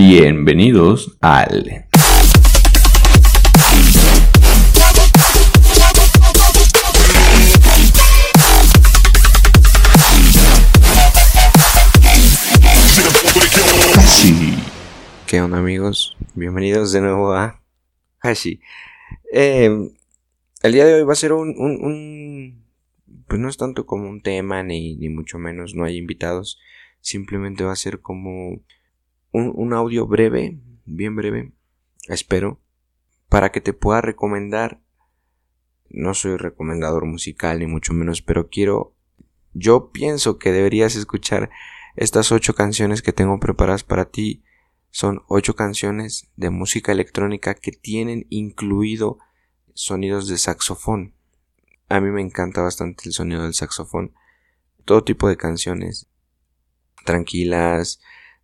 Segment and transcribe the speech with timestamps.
[0.00, 1.88] Bienvenidos al...
[15.26, 16.16] ¿Qué onda amigos?
[16.34, 17.60] Bienvenidos de nuevo a
[18.20, 18.60] Hashi.
[19.32, 19.90] Eh,
[20.62, 22.64] el día de hoy va a ser un, un, un,
[23.26, 26.60] Pues no es tanto como un tema, ni, ni mucho menos, no hay invitados.
[27.00, 28.60] Simplemente va a ser como
[29.32, 31.52] un, audio breve, bien breve,
[32.08, 32.60] espero,
[33.28, 34.80] para que te pueda recomendar.
[35.90, 38.94] No soy recomendador musical, ni mucho menos, pero quiero...
[39.54, 41.50] Yo pienso que deberías escuchar
[41.96, 44.44] estas ocho canciones que tengo preparadas para ti.
[44.90, 49.18] Son ocho canciones de música electrónica que tienen incluido
[49.74, 51.14] sonidos de saxofón.
[51.88, 54.14] A mí me encanta bastante el sonido del saxofón.
[54.84, 56.08] Todo tipo de canciones.
[57.04, 58.00] Tranquilas,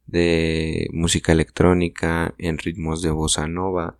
[0.07, 3.97] de música electrónica, en ritmos de bossa nova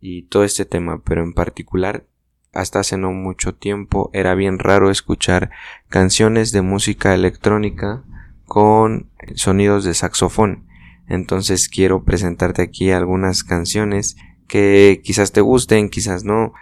[0.00, 2.04] y todo este tema, pero en particular
[2.52, 5.50] hasta hace no mucho tiempo era bien raro escuchar
[5.88, 8.02] canciones de música electrónica
[8.46, 10.66] con sonidos de saxofón.
[11.06, 14.16] Entonces quiero presentarte aquí algunas canciones
[14.48, 16.52] que quizás te gusten, quizás no.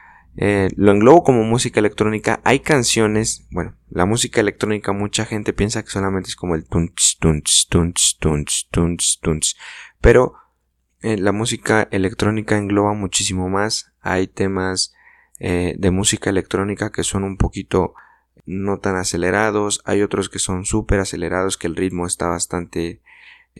[0.41, 2.41] Eh, lo englobo como música electrónica.
[2.45, 7.19] Hay canciones, bueno, la música electrónica mucha gente piensa que solamente es como el tunch,
[7.19, 9.57] tunch, tunch, tunch, tunch, tunch.
[10.01, 10.35] Pero
[11.01, 13.93] eh, la música electrónica engloba muchísimo más.
[14.01, 14.95] Hay temas
[15.41, 17.95] eh, de música electrónica que son un poquito
[18.47, 19.83] no tan acelerados.
[19.87, 23.03] Hay otros que son súper acelerados, que el ritmo está bastante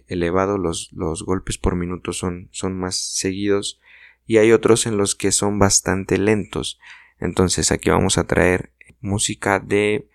[0.07, 0.59] elevado.
[0.59, 3.81] Los, los golpes por minuto son, son más seguidos
[4.29, 6.79] y hay otros en los que son bastante lentos.
[7.19, 10.09] Entonces aquí vamos a traer música de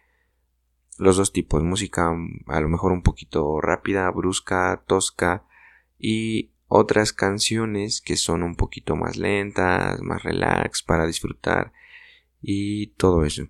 [1.00, 2.16] los dos tipos, música
[2.48, 5.46] a lo mejor un poquito rápida, brusca, tosca
[5.98, 11.74] y otras canciones que son un poquito más lentas, más relax para disfrutar
[12.40, 13.48] y todo eso.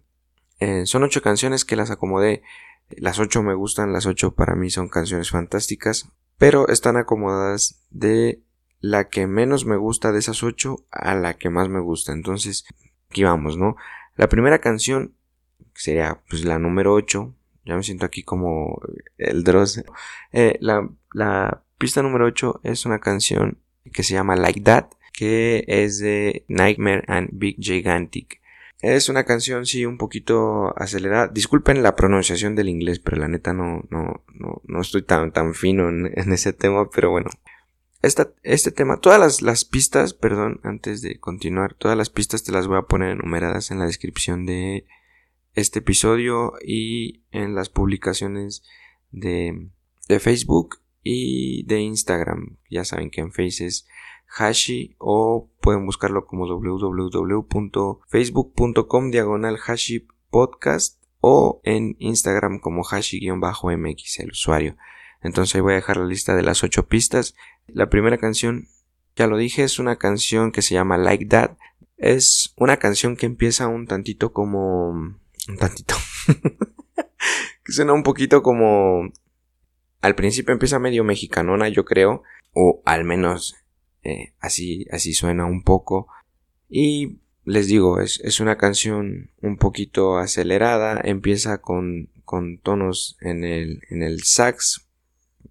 [0.59, 2.41] Eh, son ocho canciones que las acomodé.
[2.90, 8.43] Las ocho me gustan, las ocho para mí son canciones fantásticas, pero están acomodadas de
[8.84, 12.12] la que menos me gusta de esas ocho a la que más me gusta.
[12.12, 12.66] Entonces,
[13.10, 13.78] aquí vamos, ¿no?
[14.18, 15.16] La primera canción
[15.74, 17.34] sería pues la número 8.
[17.64, 18.82] Ya me siento aquí como
[19.18, 19.82] el Dross.
[20.34, 23.58] Eh, la, la pista número 8 es una canción
[23.94, 28.42] que se llama Like That, que es de Nightmare and Big Gigantic.
[28.82, 31.30] Es una canción, sí, un poquito acelerada.
[31.30, 35.54] Disculpen la pronunciación del inglés, pero la neta no, no, no, no estoy tan, tan
[35.54, 37.30] fino en, en ese tema, pero bueno,
[38.03, 42.78] este tema, todas las, pistas, perdón, antes de continuar, todas las pistas te las voy
[42.78, 44.86] a poner enumeradas en la descripción de
[45.56, 48.64] este episodio y en las publicaciones
[49.12, 49.69] de,
[50.09, 52.58] de Facebook y de Instagram.
[52.69, 53.88] Ya saben que en Face es
[54.28, 64.31] Hashi o pueden buscarlo como www.facebook.com diagonal Hashi podcast o en Instagram como Hashi-mx el
[64.31, 64.75] usuario.
[65.23, 67.34] Entonces ahí voy a dejar la lista de las ocho pistas.
[67.67, 68.67] La primera canción,
[69.16, 71.51] ya lo dije, es una canción que se llama Like That.
[71.97, 74.89] Es una canción que empieza un tantito como...
[74.89, 75.95] Un tantito.
[77.63, 79.09] que suena un poquito como...
[80.01, 82.23] Al principio empieza medio mexicanona, yo creo.
[82.51, 83.55] O al menos
[84.03, 86.09] eh, así, así suena un poco.
[86.67, 91.00] Y les digo, es, es, una canción un poquito acelerada.
[91.01, 94.83] Empieza con, con tonos en el, en el sax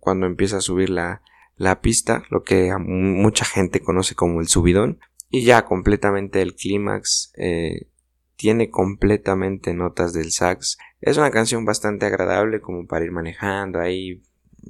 [0.00, 1.22] cuando empieza a subir la,
[1.56, 7.32] la pista, lo que mucha gente conoce como el subidón, y ya completamente el clímax
[7.36, 7.88] eh,
[8.36, 10.76] tiene completamente notas del sax.
[11.00, 14.22] Es una canción bastante agradable como para ir manejando ahí,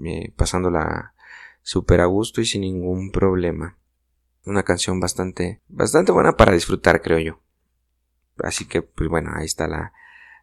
[0.05, 1.15] eh, pasándola
[1.63, 3.79] súper a gusto y sin ningún problema.
[4.45, 7.41] Una canción bastante, bastante buena para disfrutar, creo yo.
[8.39, 9.93] Así que, pues bueno, ahí está la,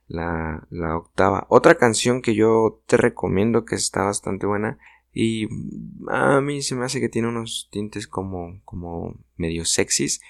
[0.10, 1.46] la, octava.
[1.50, 4.78] Otra canción que yo te recomiendo que está bastante buena
[5.14, 5.48] y
[6.10, 10.22] a mí se me hace que tiene unos tintes como, como medio sexys.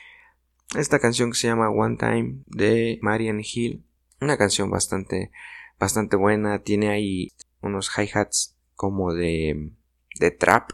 [0.78, 3.84] Esta canción que se llama One Time de Marian Hill.
[4.22, 5.32] Una canción bastante,
[5.80, 6.60] bastante buena.
[6.60, 9.72] Tiene ahí unos hi-hats como de,
[10.20, 10.72] de trap.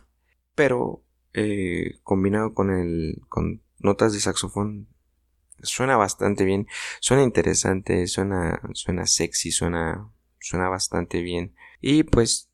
[0.56, 1.04] Pero
[1.34, 4.88] eh, combinado con el, con notas de saxofón
[5.62, 6.68] suena bastante bien,
[7.00, 11.56] suena interesante, suena, suena sexy, suena, suena bastante bien.
[11.82, 12.50] Y pues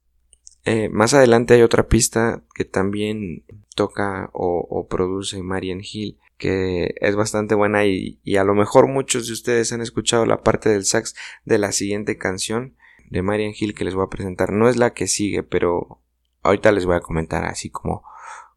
[0.65, 3.45] eh, más adelante hay otra pista que también
[3.75, 9.27] toca o, produce Marian Hill que es bastante buena y, y, a lo mejor muchos
[9.27, 11.15] de ustedes han escuchado la parte del sax
[11.45, 12.75] de la siguiente canción
[13.11, 14.51] de Marian Hill que les voy a presentar.
[14.51, 16.01] No es la que sigue, pero
[16.41, 18.03] ahorita les voy a comentar así como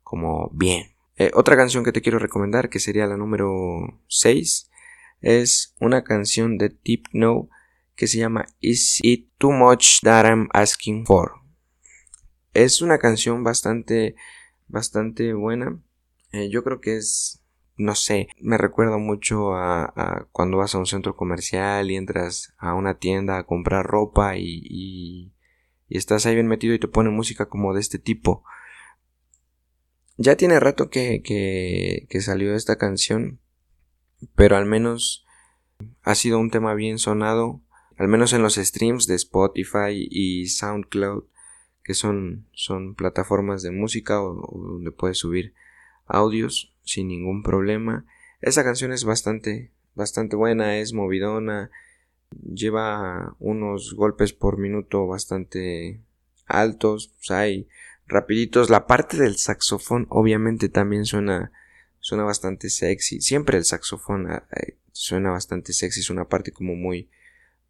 [0.02, 0.93] como bien.
[1.16, 4.70] Eh, otra canción que te quiero recomendar, que sería la número 6,
[5.20, 7.48] es una canción de Deep No
[7.96, 11.32] que se llama Is It Too Much That I'm Asking For.
[12.52, 14.16] Es una canción bastante,
[14.68, 15.80] bastante buena.
[16.32, 17.42] Eh, yo creo que es,
[17.76, 22.74] no sé, me recuerda mucho a, cuando vas a un centro comercial y entras a
[22.74, 25.32] una tienda a comprar ropa y, y,
[25.88, 28.44] estás ahí bien metido y te ponen música como de este tipo.
[30.16, 33.40] Ya tiene rato que, que, salió esta canción,
[34.36, 35.26] pero al menos
[36.02, 37.60] ha sido un tema bien sonado,
[37.98, 41.24] al menos en los streams de Spotify y SoundCloud,
[41.82, 45.52] que son, son plataformas de música o, donde puedes subir
[46.06, 48.06] audios sin ningún problema.
[48.40, 51.70] Esa canción es bastante, bastante buena, es movidona,
[52.30, 56.00] lleva unos golpes por minuto bastante
[56.46, 57.68] altos, pues hay
[58.14, 58.70] rapiditos.
[58.70, 61.52] La parte del saxofón obviamente también suena,
[62.00, 63.20] suena bastante sexy.
[63.20, 67.10] Siempre el saxofón ah, eh, suena bastante sexy, es una parte como muy,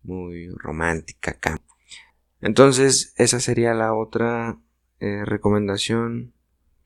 [0.02, 1.60] muy romántica acá.
[2.40, 4.60] Entonces, esa sería la otra
[5.00, 6.34] eh, recomendación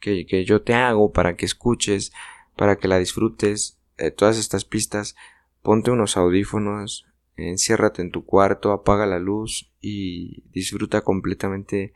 [0.00, 2.12] que, que, yo te hago para que escuches,
[2.56, 3.78] para que la disfrutes.
[3.98, 5.16] Eh, todas estas pistas,
[5.62, 7.06] ponte unos audífonos,
[7.38, 11.94] enciérrate en tu cuarto, apaga la luz y disfruta completamente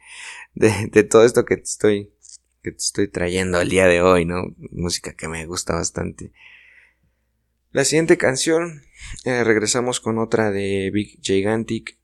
[0.55, 2.13] de, todo esto que te estoy
[2.63, 4.55] que te estoy trayendo al día de hoy, ¿no?
[4.71, 6.33] Música que me gusta bastante.
[7.73, 8.83] La siguiente canción,
[9.25, 11.99] eh, regresamos con otra de Big Gigantic,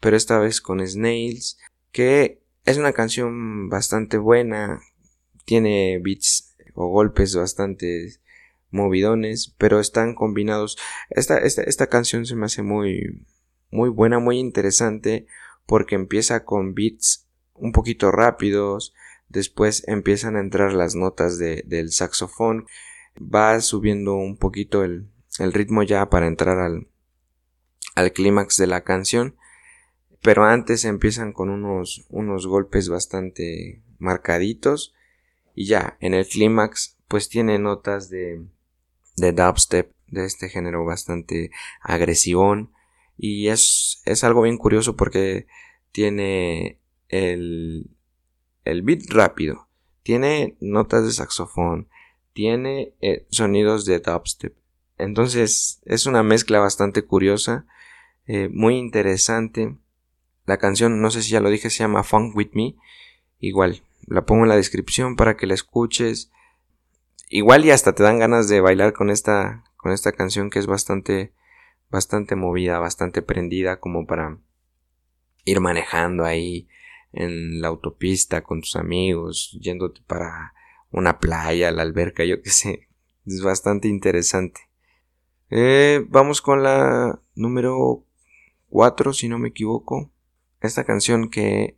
[0.00, 1.58] pero esta vez con Snails,
[1.92, 4.80] que es una canción bastante buena,
[5.44, 8.18] tiene beats o golpes bastante
[8.70, 10.78] movidones, pero están combinados.
[11.10, 13.24] Esta, esta, canción se me hace muy,
[13.70, 15.26] muy buena, muy interesante,
[15.66, 18.94] porque empieza con beats un poquito rápidos,
[19.28, 22.66] después empiezan a entrar las notas de, del saxofón,
[23.18, 26.88] va subiendo un poquito el, el ritmo ya para entrar al,
[27.94, 29.36] al clímax de la canción,
[30.22, 34.94] pero antes empiezan con unos, unos golpes bastante marcaditos
[35.54, 38.44] y ya en el clímax pues tiene notas de
[39.18, 41.50] de dubstep de este género bastante
[41.80, 42.72] agresivón
[43.16, 45.46] y es, es algo bien curioso porque
[45.92, 46.78] tiene
[47.08, 47.90] el,
[48.64, 49.68] el beat rápido,
[50.02, 51.88] tiene notas de saxofón,
[52.32, 54.54] tiene eh, sonidos de dubstep.
[54.96, 57.66] Entonces es una mezcla bastante curiosa,
[58.26, 59.76] eh, muy interesante.
[60.46, 62.76] La canción, no sé si ya lo dije, se llama Funk With Me.
[63.40, 66.30] Igual, la pongo en la descripción para que la escuches
[67.30, 70.66] igual y hasta te dan ganas de bailar con esta, con esta canción que es
[70.66, 71.32] bastante,
[71.90, 74.38] bastante movida, bastante prendida como para
[75.44, 76.68] ir manejando ahí
[77.12, 80.54] en la autopista con tus amigos, yéndote para
[80.90, 82.88] una playa, la alberca, yo qué sé.
[83.26, 84.60] Es bastante interesante.
[85.50, 88.04] Eh, vamos con la número
[88.68, 90.10] 4, si no me equivoco.
[90.60, 91.76] Esta canción que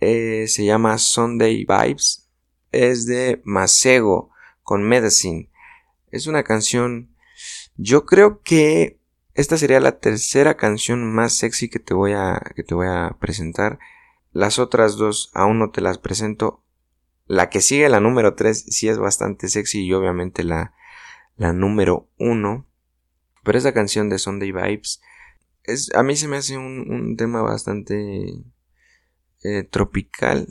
[0.00, 2.30] eh, se llama Sunday Vibes
[2.70, 4.31] es de Masego
[4.62, 5.50] con Medicine.
[6.10, 7.14] Es una canción,
[7.76, 9.00] yo creo que
[9.34, 13.16] esta sería la tercera canción más sexy que te voy a, que te voy a
[13.18, 13.78] presentar.
[14.32, 16.62] Las otras dos aún no te las presento.
[17.26, 20.74] La que sigue, la número 3, sí es bastante sexy y obviamente la,
[21.36, 22.66] la número 1.
[23.42, 25.00] Pero esa canción de Sunday Vibes
[25.64, 28.44] es, a mí se me hace un, tema bastante
[29.42, 30.48] eh, tropical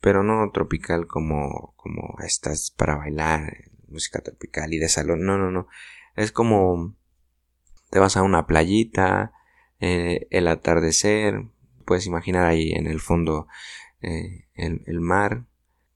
[0.00, 5.50] pero no tropical como, como estas para bailar, música tropical y de salón, no, no,
[5.50, 5.68] no,
[6.16, 6.96] es como
[7.90, 9.32] te vas a una playita,
[9.80, 11.44] eh, el atardecer,
[11.84, 13.46] puedes imaginar ahí en el fondo
[14.02, 15.46] eh, el, mar,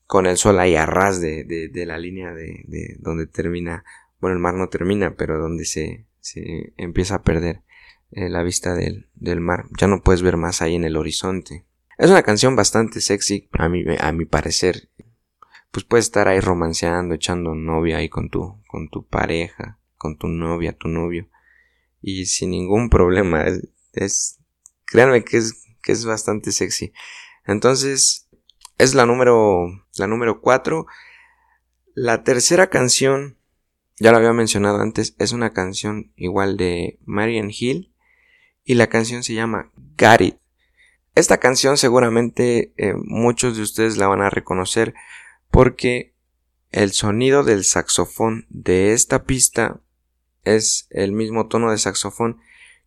[0.06, 3.84] con el sol ahí a ras de, de, la línea de, de, donde termina,
[4.20, 7.62] bueno, el mar no termina, pero donde se, se empieza a perder
[8.10, 11.66] eh, la vista del, del mar, ya no puedes ver más ahí en el horizonte.
[11.98, 14.88] Es una canción bastante sexy, a mi, a mi parecer.
[15.70, 20.28] Pues puedes estar ahí romanceando, echando novia ahí con tu, con tu pareja, con tu
[20.28, 21.28] novia, tu novio.
[22.00, 23.44] Y sin ningún problema.
[23.92, 24.38] Es,
[24.84, 26.92] créanme que es, que es bastante sexy.
[27.46, 28.28] Entonces,
[28.78, 30.86] es la número, la número 4.
[31.94, 33.38] La tercera canción,
[33.98, 37.94] ya lo había mencionado antes, es una canción igual de Marian Hill.
[38.64, 40.41] Y la canción se llama Got It.
[41.14, 44.94] Esta canción seguramente eh, muchos de ustedes la van a reconocer
[45.50, 46.14] porque
[46.70, 49.80] el sonido del saxofón de esta pista
[50.44, 52.40] es el mismo tono de saxofón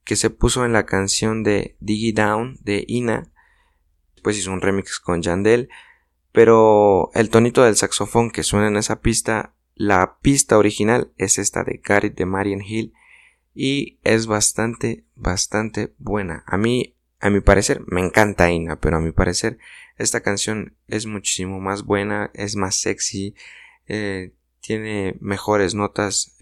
[0.03, 3.31] que se puso en la canción de Diggy Down de Ina.
[4.23, 5.69] Pues hizo un remix con Yandel.
[6.31, 11.63] Pero el tonito del saxofón que suena en esa pista, la pista original es esta
[11.63, 12.93] de Garrett de Marian Hill
[13.53, 16.43] y es bastante, bastante buena.
[16.45, 19.57] A mí, a mi parecer, me encanta Ina, pero a mi parecer
[19.97, 23.35] esta canción es muchísimo más buena, es más sexy,
[23.87, 26.37] eh, tiene mejores notas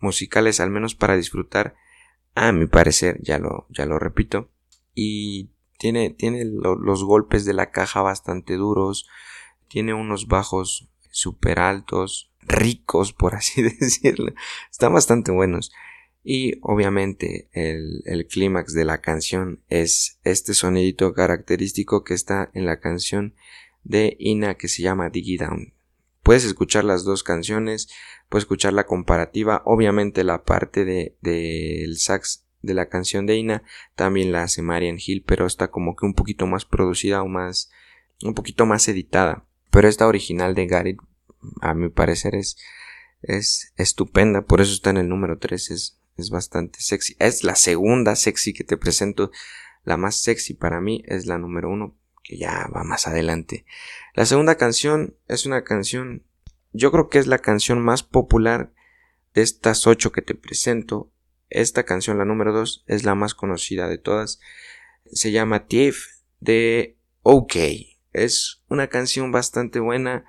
[0.00, 1.74] musicales, al menos para disfrutar,
[2.34, 4.50] a mi parecer, ya lo, ya lo repito,
[4.94, 9.08] y tiene, tiene los golpes de la caja bastante duros,
[9.68, 14.32] tiene unos bajos super altos, ricos, por así decirlo,
[14.70, 15.72] están bastante buenos.
[16.24, 22.64] Y obviamente el, el clímax de la canción es este sonidito característico que está en
[22.64, 23.34] la canción
[23.84, 25.74] de Ina que se llama Diggy Down.
[26.22, 27.88] Puedes escuchar las dos canciones,
[28.30, 33.62] puedes escuchar la comparativa, obviamente la parte del de, sax de la canción de Ina
[33.94, 37.70] también la hace Marian Hill, pero está como que un poquito más producida o más,
[38.22, 39.44] un poquito más editada.
[39.70, 40.98] Pero esta original de Garrett,
[41.60, 42.56] a mi parecer, es,
[43.20, 47.16] es estupenda, por eso está en el número 3, es es bastante sexy.
[47.18, 49.30] Es la segunda sexy que te presento.
[49.84, 53.66] La más sexy para mí es la número uno, que ya va más adelante.
[54.14, 56.24] La segunda canción es una canción,
[56.72, 58.72] yo creo que es la canción más popular
[59.34, 61.10] de estas ocho que te presento.
[61.50, 64.40] Esta canción, la número dos, es la más conocida de todas.
[65.12, 66.06] Se llama Thief
[66.40, 67.56] de OK.
[68.12, 70.24] Es una canción bastante buena.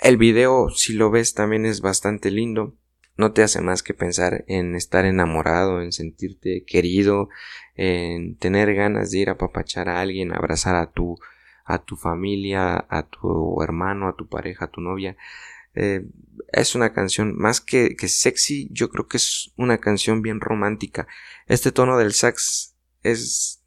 [0.00, 2.76] El video, si lo ves, también es bastante lindo
[3.16, 7.28] no te hace más que pensar en estar enamorado, en sentirte querido,
[7.74, 11.18] en tener ganas de ir a papachar a alguien, abrazar a tu,
[11.64, 15.16] a tu familia, a tu hermano, a tu pareja, a tu novia.
[15.74, 16.06] Eh,
[16.52, 21.06] es una canción más que, que, sexy, yo creo que es una canción bien romántica.
[21.46, 23.62] Este tono del sax es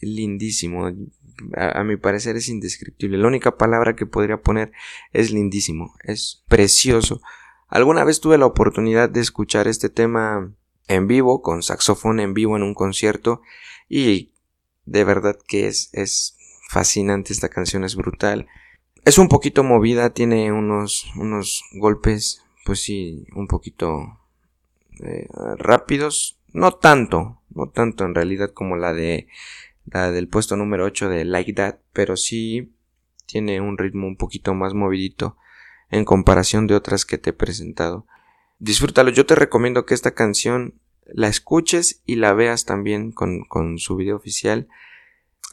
[0.00, 0.90] lindísimo.
[1.56, 3.18] a, mi parecer es indescriptible.
[3.18, 4.72] La única palabra que podría poner
[5.12, 5.94] es lindísimo.
[6.04, 7.20] Es precioso.
[7.68, 10.52] Alguna vez tuve la oportunidad de escuchar este tema
[10.88, 13.42] en vivo, con saxofón en vivo en un concierto,
[13.88, 14.32] y
[14.84, 16.36] de verdad que es, es
[16.68, 18.46] fascinante, esta canción es brutal.
[19.04, 24.20] Es un poquito movida, tiene unos, unos golpes, pues sí, un poquito
[25.04, 29.28] eh, rápidos, no tanto, no tanto en realidad como la de
[29.86, 32.72] la del puesto número 8 de Like That, pero sí
[33.26, 35.36] tiene un ritmo un poquito más movidito
[35.90, 38.06] en comparación de otras que te he presentado.
[38.58, 43.78] Disfrútalo, yo te recomiendo que esta canción la escuches y la veas también con, con
[43.78, 44.68] su video oficial.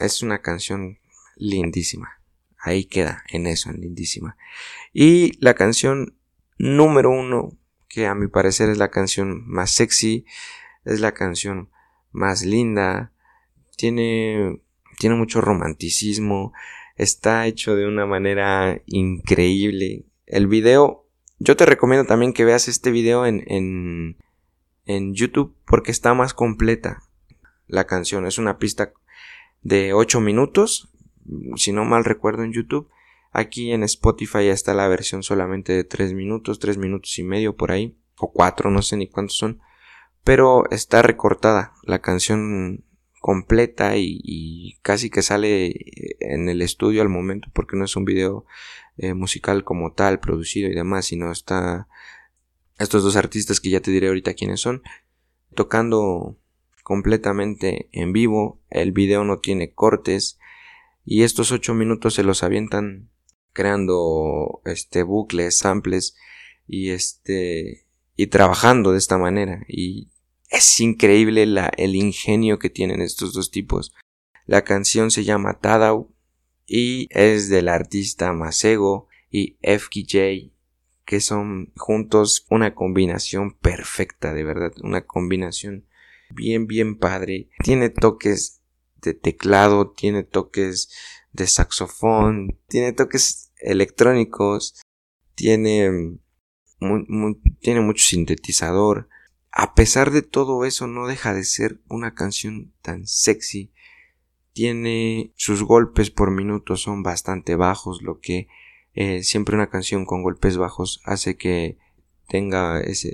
[0.00, 0.98] Es una canción
[1.36, 2.20] lindísima.
[2.58, 4.36] Ahí queda, en eso, en lindísima.
[4.92, 6.16] Y la canción
[6.58, 7.56] número uno,
[7.88, 10.24] que a mi parecer es la canción más sexy,
[10.84, 11.70] es la canción
[12.10, 13.12] más linda,
[13.76, 14.60] tiene,
[14.98, 16.52] tiene mucho romanticismo,
[16.96, 21.06] está hecho de una manera increíble, el video,
[21.38, 24.16] yo te recomiendo también que veas este video en, en,
[24.86, 27.02] en YouTube porque está más completa
[27.66, 28.26] la canción.
[28.26, 28.92] Es una pista
[29.62, 30.90] de 8 minutos,
[31.56, 32.88] si no mal recuerdo en YouTube.
[33.32, 37.56] Aquí en Spotify ya está la versión solamente de 3 minutos, 3 minutos y medio
[37.56, 39.60] por ahí, o 4, no sé ni cuántos son.
[40.22, 42.83] Pero está recortada la canción
[43.24, 45.74] completa y, casi que sale
[46.20, 48.44] en el estudio al momento porque no es un video
[48.98, 51.88] eh, musical como tal, producido y demás, sino está
[52.78, 54.82] estos dos artistas que ya te diré ahorita quiénes son,
[55.54, 56.36] tocando
[56.82, 60.38] completamente en vivo, el video no tiene cortes
[61.06, 63.08] y estos ocho minutos se los avientan
[63.54, 66.14] creando este bucles, samples
[66.66, 69.64] y este y trabajando de esta manera.
[69.66, 70.10] Y
[70.54, 73.92] es increíble la, el ingenio que tienen estos dos tipos.
[74.46, 76.14] La canción se llama Tadau
[76.66, 80.52] y es del artista Masego y FKJ
[81.04, 85.86] que son juntos una combinación perfecta de verdad una combinación
[86.30, 88.62] bien bien padre tiene toques
[89.02, 90.88] de teclado tiene toques
[91.32, 94.80] de saxofón tiene toques electrónicos
[95.34, 96.16] tiene
[97.60, 99.10] tiene mucho sintetizador
[99.56, 103.72] a pesar de todo eso no deja de ser una canción tan sexy
[104.52, 108.48] tiene sus golpes por minuto son bastante bajos, lo que
[108.94, 111.76] eh, siempre una canción con golpes bajos hace que
[112.28, 113.12] tenga ese,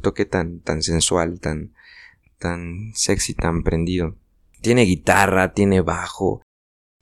[0.00, 1.74] toque tan, sensual, tan,
[2.38, 4.16] tan sexy, tan prendido.
[4.62, 6.42] Tiene guitarra, tiene bajo.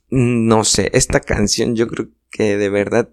[0.09, 3.09] No sé, esta canción yo creo que de verdad,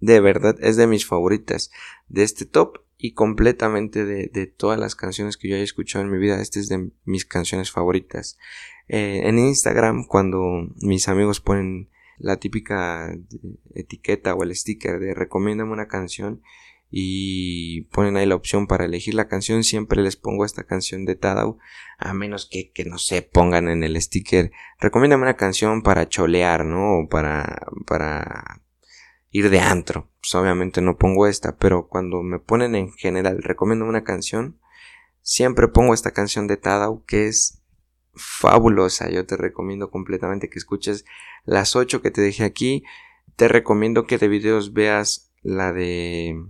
[0.00, 1.70] de verdad es de mis favoritas
[2.08, 6.10] de este top y completamente de, de todas las canciones que yo haya escuchado en
[6.10, 6.40] mi vida.
[6.42, 8.36] Esta es de mis canciones favoritas.
[8.88, 11.88] Eh, en Instagram, cuando mis amigos ponen
[12.18, 13.16] la típica
[13.74, 16.42] etiqueta o el sticker de recomiéndame una canción
[16.90, 21.14] y ponen ahí la opción para elegir la canción, siempre les pongo esta canción de
[21.14, 21.58] Tadau,
[21.98, 24.50] a menos que, que no se pongan en el sticker,
[24.80, 27.00] recomiéndame una canción para cholear, ¿no?
[27.00, 28.62] O para, para
[29.38, 30.10] ir de antro.
[30.20, 34.58] Pues obviamente no pongo esta, pero cuando me ponen en general, recomiendo una canción,
[35.22, 37.62] siempre pongo esta canción de Tadau que es
[38.14, 39.10] fabulosa.
[39.10, 41.04] Yo te recomiendo completamente que escuches
[41.44, 42.84] las 8 que te dejé aquí.
[43.36, 46.44] Te recomiendo que de videos veas la de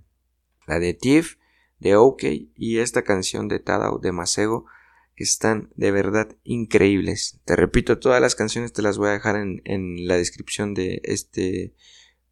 [0.66, 1.36] la de Tiff,
[1.78, 4.66] de OK y esta canción de Tadao de Masego
[5.14, 7.40] que están de verdad increíbles.
[7.44, 11.00] Te repito, todas las canciones te las voy a dejar en, en la descripción de
[11.02, 11.74] este,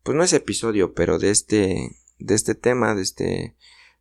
[0.06, 3.56] pues no es episodio, pero de este, de este tema, de este,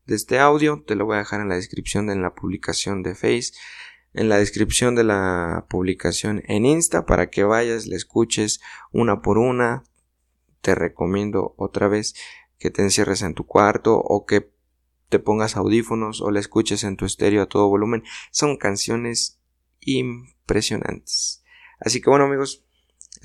[0.05, 3.01] de este audio, te lo voy a dejar en la descripción de en la publicación
[3.01, 3.53] de Face,
[4.13, 9.39] en la descripción de la publicación en Insta para que vayas, le escuches una por
[9.39, 9.83] una.
[10.61, 12.13] Te recomiendo otra vez
[12.59, 14.51] que te encierres en tu cuarto o que
[15.09, 18.03] te pongas audífonos o la escuches en tu estéreo a todo volumen.
[18.29, 19.39] Son canciones
[19.79, 21.43] impresionantes.
[21.79, 22.64] Así que bueno amigos,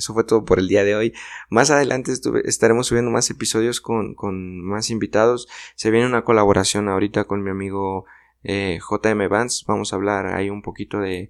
[0.00, 1.12] eso fue todo por el día de hoy.
[1.50, 2.12] Más adelante
[2.44, 5.46] estaremos subiendo más episodios con, con, más invitados.
[5.76, 8.06] Se viene una colaboración ahorita con mi amigo
[8.42, 9.64] eh, JM Vance.
[9.68, 11.28] Vamos a hablar ahí un poquito de,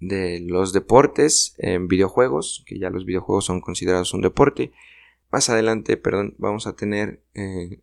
[0.00, 4.72] de los deportes en videojuegos, que ya los videojuegos son considerados un deporte.
[5.30, 7.80] Más adelante, perdón, vamos a tener eh,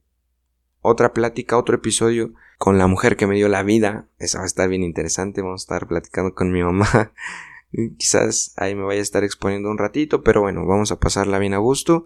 [0.81, 4.09] otra plática, otro episodio con la mujer que me dio la vida.
[4.19, 5.41] Eso va a estar bien interesante.
[5.41, 7.13] Vamos a estar platicando con mi mamá.
[7.97, 11.53] Quizás ahí me vaya a estar exponiendo un ratito, pero bueno, vamos a pasarla bien
[11.53, 12.05] a gusto.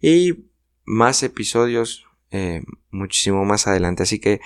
[0.00, 0.46] Y
[0.84, 4.02] más episodios eh, muchísimo más adelante.
[4.02, 4.40] Así que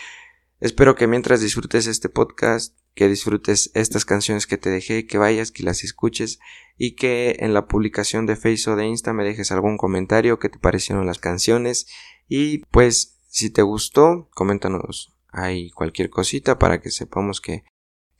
[0.61, 5.53] espero que mientras disfrutes este podcast que disfrutes estas canciones que te dejé, que vayas,
[5.53, 6.41] que las escuches
[6.77, 10.49] y que en la publicación de Facebook o de Insta me dejes algún comentario que
[10.49, 11.87] te parecieron las canciones
[12.29, 17.65] y pues si te gustó, coméntanos ahí cualquier cosita para que sepamos que,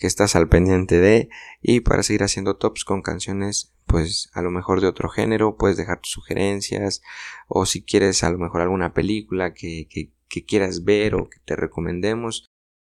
[0.01, 1.29] que estás al pendiente de
[1.61, 5.77] y para seguir haciendo tops con canciones pues a lo mejor de otro género, puedes
[5.77, 7.03] dejar tus sugerencias
[7.49, 11.55] o si quieres a lo mejor alguna película que, que, quieras ver o que te
[11.55, 12.47] recomendemos,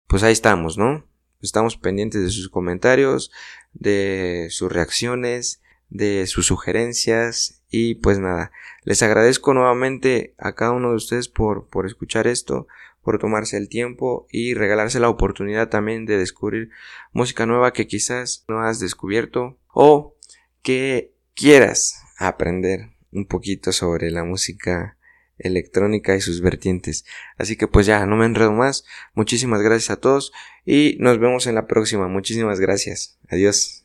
[0.09, 1.07] pues ahí estamos, ¿no?
[1.42, 3.31] Estamos pendientes de sus comentarios,
[3.73, 8.51] de sus reacciones, de sus sugerencias y pues nada,
[8.83, 12.66] les agradezco nuevamente a cada uno de ustedes por, por escuchar esto,
[13.07, 16.71] por tomarse el tiempo y regalarse la oportunidad también de descubrir
[17.12, 20.16] música nueva que quizás no has descubierto o
[20.61, 24.99] que quieras aprender un poquito sobre la música
[25.38, 27.05] electrónica y sus vertientes.
[27.38, 28.85] Así que pues ya, no me enredo más.
[29.14, 30.33] Muchísimas gracias a todos
[30.64, 32.09] y nos vemos en la próxima.
[32.09, 33.21] Muchísimas gracias.
[33.29, 33.75] Adiós.